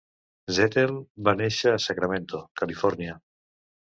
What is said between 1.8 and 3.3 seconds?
Sacramento, California.